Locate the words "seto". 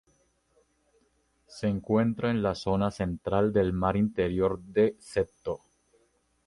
4.97-5.59